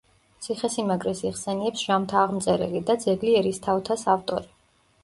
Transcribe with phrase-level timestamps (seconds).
[0.45, 4.53] ციხესიმაგრეს იხსენიებს ჟამთააღმწერელი და „ძეგლი ერისთავთას“ ავტორი.